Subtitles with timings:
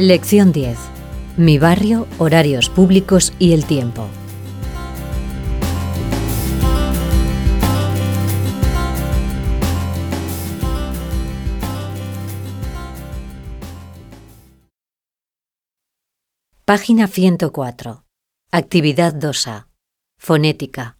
[0.00, 0.78] Lección 10.
[1.36, 4.08] Mi barrio, horarios públicos y el tiempo.
[16.64, 18.04] Página 104.
[18.52, 19.66] Actividad 2A.
[20.18, 20.96] Fonética.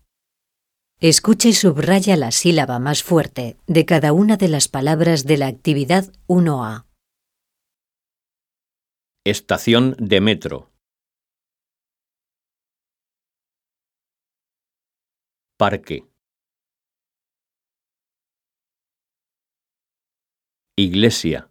[1.01, 5.47] Escucha y subraya la sílaba más fuerte de cada una de las palabras de la
[5.47, 6.90] actividad 1A.
[9.27, 10.71] Estación de metro.
[15.59, 16.09] Parque.
[20.75, 21.51] Iglesia.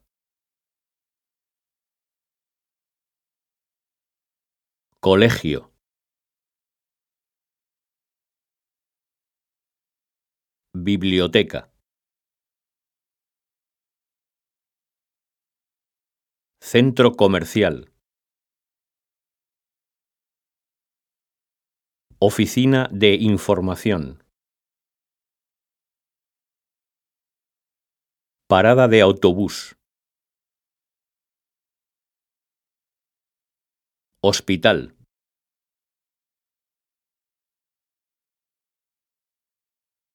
[5.00, 5.72] Colegio.
[10.74, 11.69] Biblioteca.
[16.62, 17.90] Centro comercial.
[22.20, 24.22] Oficina de información.
[28.48, 29.78] Parada de autobús.
[34.22, 34.98] Hospital.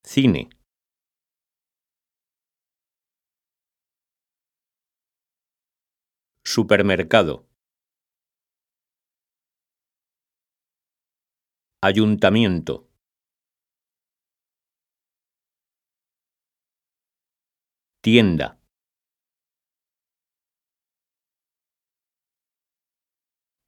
[0.04, 0.50] Cine.
[6.54, 7.48] Supermercado.
[11.82, 12.88] Ayuntamiento.
[18.00, 18.60] Tienda.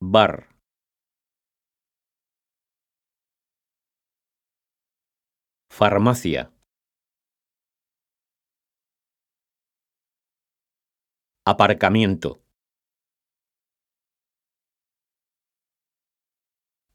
[0.00, 0.46] Bar.
[5.68, 6.52] Farmacia.
[11.44, 12.45] Aparcamiento.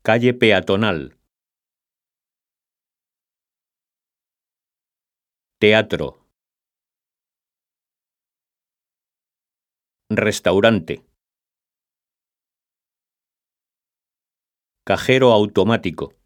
[0.03, 1.15] Calle peatonal.
[5.59, 6.25] Teatro.
[10.09, 11.05] Restaurante.
[14.83, 16.20] Cajero automático.